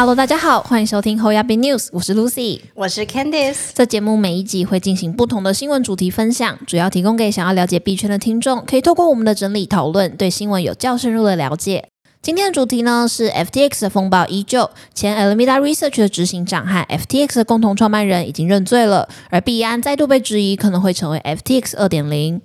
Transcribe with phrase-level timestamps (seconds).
[0.00, 3.70] Hello，大家好，欢迎收听 h o y a b News，我是 Lucy，我是 Candice。
[3.74, 11.88] 这节目每一集会进行不同的新闻主题分享，主要提供给想要了解币圈的听众，可以透过我们的整理讨论，对新闻有较深入的了解。
[12.22, 22.40] 今天的主题呢是 FTX 的风暴依旧，前 Alameda Research 的执行长和 FTX 的共同创办人已经认罪了，而币安再度被质疑可能会成为 FTX 二点零。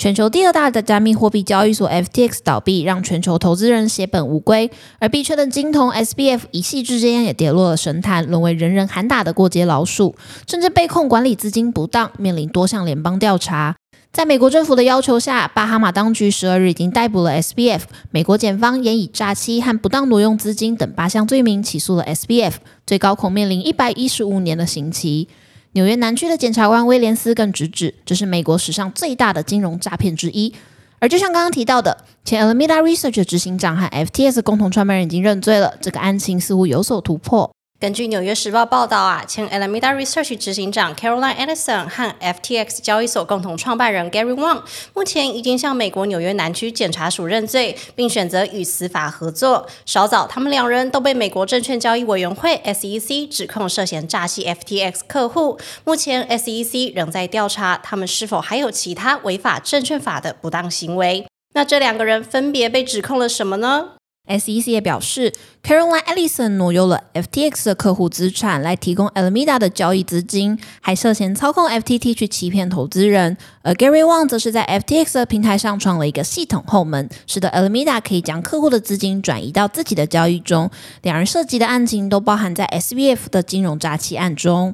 [0.00, 10.14] 全球第二大的加密货币交易所 FTX 倒闭，让全球投资人血本无归，而币圈的金童 SBF 一夕之间也跌落了神坛，沦为人人喊打的过街老鼠，
[10.48, 13.76] 甚至被控管理资金不当，面临多项联邦调查。
[14.10, 22.54] 在美国政府的要求下，巴哈马当局十二日已经逮捕了 SBF，美国检方也以诈欺和不当挪用资金等八项罪名起诉了 SBF，
[22.86, 25.28] 最高恐面临一百一十五年的刑期。
[25.72, 30.52] 纽约南区的检察官威廉斯更直指，这是美国史上最大的金融诈骗之一。
[30.98, 37.50] 而就像刚刚提到的，前 Alameda Research 的执行长和 FTS 共同创办人已经认罪了，这个案情似乎有所突破。
[37.80, 44.60] 根据《纽约时报》报道啊，前 Alameda Research 执行长 Caroline Ellison 和 FTX 交易所共同创办人 Gary Wang
[44.92, 49.66] 目前已经向美国纽约南区检察署认罪，并选择与司法合作。
[49.86, 55.58] 稍早，他们两人都被美国证券交易委员会 SEC 指控涉嫌诈欺 FTX 客户。
[55.84, 61.26] 目前 SEC 仍在调查他们是否还有其他违法证券法的不当行为。
[61.54, 63.92] 那这两个人分别被指控了什么呢
[64.28, 65.32] ？SEC 也表示
[65.62, 73.36] ，Caroline Ellison 挪用了 FTX 的客户资产来提供 Alameda 的交易资金，还涉嫌操控 FTT 去欺骗投资人。
[73.62, 80.70] 而 Gary Wang 则是在 FTX 的平台上创了一个系统后门，使得 Alameda 可以将客户的资金转移到自己的交易中。
[81.02, 84.72] 两人涉及的案情都包含在 SBF 的金融诈欺案中。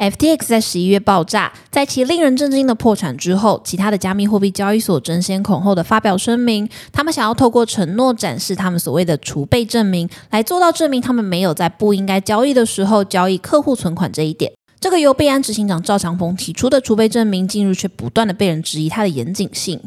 [0.00, 14.50] FTX 在十一月爆炸，在其令人震惊的破产之后，其他的加密货币交易所争先恐后的发表声明，他们想要透过承诺展示他们所谓的储备证明，来做到证明他们没有在不应该交易的时候交易客户存款这一点。
[14.80, 19.78] 这个由贝安执行长赵长鹏提出的储备证明，近日却不断的被人质疑它的严谨性。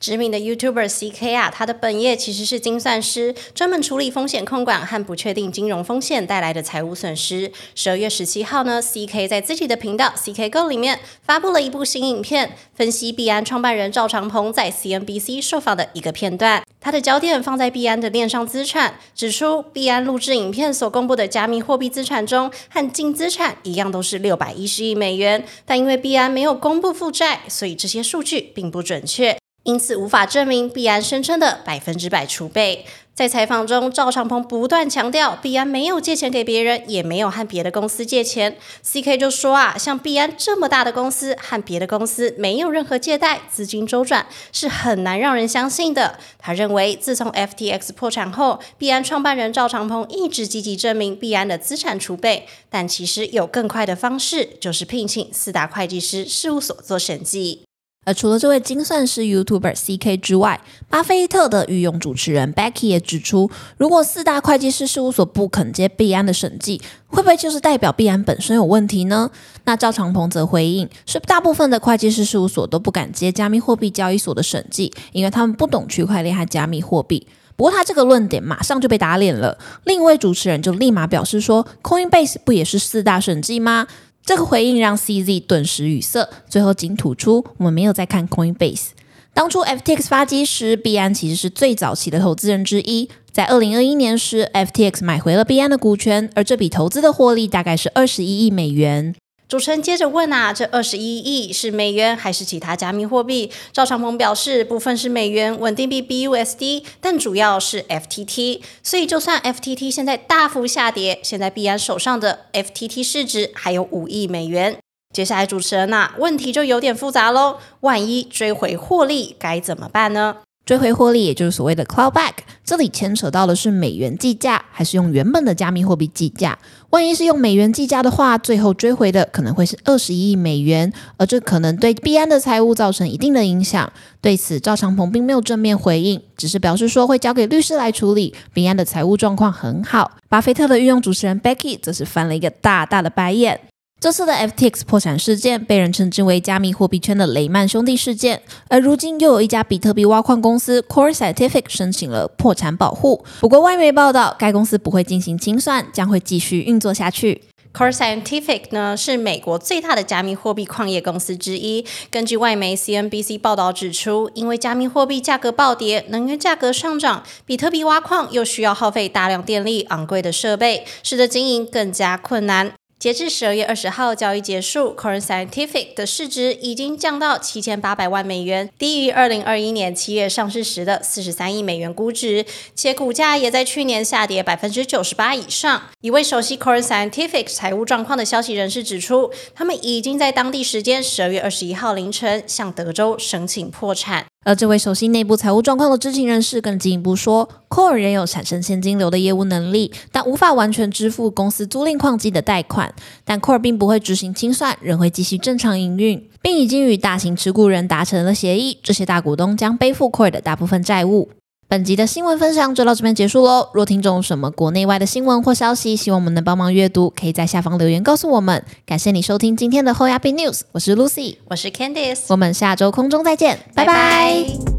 [0.00, 7.52] 知名的 YouTuber CK 啊，他的本业其实是精算师，专门处理风险控管和不确定金融风险带来的财务损失。
[7.74, 16.62] 十二月十七号呢，CK 在自己的频道 CK Go 里面发布了一部新影片，分析币安创办人赵长鹏在 CNBC 受访的一个片段。
[16.80, 29.36] 他的焦点放在币安的链上资产，指出币安录制影片所公布的加密货币资产中，和净资产一样都是六百一十亿美元，但因为币安没有公布负债，所以这些数据并不准确。
[29.64, 32.86] 因此无法证明币安声称的百分之百储备。
[33.12, 38.56] 在采访中，赵长鹏不断强调，币安没有借钱给别人，也没有和别的公司借钱。
[38.82, 46.18] CK 就说啊，像币安这么大的公司和别的公司没有任何借贷，资金周转是很难让人相信的。
[46.38, 57.64] 他认为，自从 FTX 破产后，币安创办人赵长鹏一直积极证明币安的资产储备，但其实有更快的方式，就是聘请四大会计师事务所做审计。
[58.06, 69.30] 而除了这位精算师 YouTuber CK 之外，巴菲特的御用主持人 Becky 也指出，如果四大会计师事务所不肯接币安的审计，会不会就是代表币安本身有问题呢？
[69.64, 77.26] 那赵长鹏则回应，是大部分的会计师事务所都不敢接加密货币交易所的审计，因为他们不懂区块链和加密货币。
[77.54, 83.86] 不过他这个论点马上就被打脸了，另一位主持人就立马表示说，Coinbase 不也是四大审计吗？
[84.24, 88.90] 这个回应让 CZ 顿时语塞，最后仅吐出：“我们没有在看 Coinbase。
[89.32, 93.08] 当初 FTX 发迹时，币安其实是最早期的投资人之一。
[93.32, 99.14] 在二零二一年时，FTX 买回了币安的股权，而这笔投资的获利大概是二十一亿美元。”
[99.50, 103.50] 主持人接着问啊，这二十一亿是美元还是其他加密货币？
[103.72, 108.60] 赵长鹏表示，部分是美元稳定币 BUSD，但主要是 FTT。
[108.80, 114.78] 所以就算 FTT 现在大幅下跌，现在币安手上的 FTT 市值还有五亿美元。
[115.12, 120.36] 接下来主持人呐，问题就有点复杂喽，万一追回获利该怎么办呢？
[120.70, 122.30] 追回获利，也就是所谓的 cloud back，
[122.64, 126.56] 这里牵扯到的是美元计价，还是用原本的加密货币计价？
[126.90, 133.92] 万一是用美元计价的话，最后追回的可能会是二十亿美元，而这可能对币安的财务造成一定的影响。
[134.20, 138.32] 对此，赵长鹏并没有正面回应，只是表示说会交给律师来处理。
[138.54, 140.12] 币安的财务状况很好。
[140.28, 143.60] 巴菲特的御用主持人 Becky 则是翻了一个大大的白眼。
[144.00, 153.22] 这次的 FTX 破产事件被人称之为加密货币圈的雷曼兄弟事件，而如今又有一家比特币挖矿公司 Core Scientific 申请了破产保护。
[153.40, 157.42] 不过外媒报道，该公司不会进行清算，将会继续运作下去。
[157.74, 161.84] Core Scientific 呢是美国最大的加密货币矿业公司之一。
[162.10, 172.72] 根据外媒 CNBC 报道指出，因为加密货币价格暴跌、能源价格上涨，比特币挖矿又需要耗费大量电力、昂贵的设备，使得经营更加困难。
[173.00, 182.44] 截至十二月二十号交易结束，Core Scientific 的市值已经降到七千八百万美元，低于二零二一年七月上市时的四十三亿美元估值，
[182.74, 185.84] 且股价也在去年下跌百分之九十八以上。
[186.02, 194.26] 一位熟悉 Core Scientific 财务状况的消息人士指出，他们已经在当地时间十二月二十一号凌晨向德州申请破产。
[194.42, 202.94] 而这位熟悉内部财务状况的知情人士更进一步说，Core 仍有产生现金流的业务能力，但无法完全支付公司租赁矿机的贷款。
[203.22, 211.28] 但 Core 并不会执行清算，仍会继续正常营运，并已经与大型持股人达成了协议，这些大股东将背负 Core 的大部分债务。
[211.70, 213.68] 本集的新闻分享就到这边结束喽。
[213.72, 218.64] 若听众有什么国内外的新闻或消息，希望我们能帮忙阅读，可以在下方留言告诉我们。
[218.84, 224.69] 感谢你收听今天的后牙币 News，我是 Lucy，我是 Candice，我们下周空中再见，拜拜。